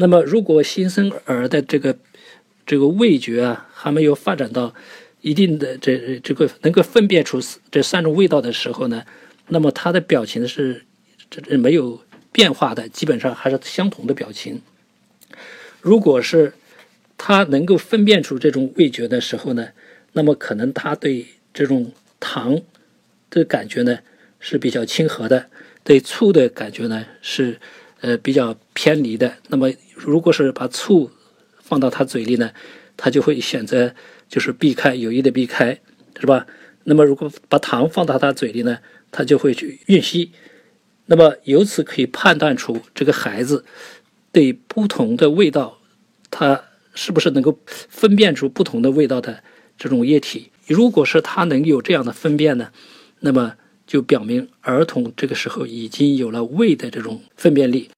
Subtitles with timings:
[0.00, 1.94] 那么，如果新生儿的这个
[2.64, 4.74] 这个味觉啊还没有发展到
[5.20, 7.38] 一定的这这个能够分辨出
[7.70, 9.04] 这三种味道的时候呢，
[9.48, 10.86] 那么他的表情是
[11.28, 12.00] 这这没有
[12.32, 14.62] 变化的，基本上还是相同的表情。
[15.82, 16.54] 如果是
[17.18, 19.68] 他能够分辨出这种味觉的时候呢，
[20.14, 22.58] 那么可能他对这种糖
[23.28, 23.98] 的感觉呢
[24.38, 25.50] 是比较亲和的，
[25.84, 27.60] 对醋的感觉呢是。
[28.00, 29.36] 呃，比较偏离的。
[29.48, 31.10] 那么，如果是把醋
[31.58, 32.50] 放到他嘴里呢，
[32.96, 33.94] 他就会选择
[34.28, 35.80] 就是避开，有意的避开，
[36.18, 36.46] 是吧？
[36.84, 38.78] 那么，如果把糖放到他嘴里呢，
[39.10, 40.32] 他就会去吮吸。
[41.06, 43.64] 那么，由此可以判断出这个孩子
[44.32, 45.78] 对不同的味道，
[46.30, 49.42] 他是不是能够分辨出不同的味道的
[49.76, 50.50] 这种液体。
[50.66, 52.72] 如果是他能有这样的分辨呢，
[53.20, 53.54] 那么。
[53.86, 57.90] 就表明儿童这个时候已经有了味的这种分辨力。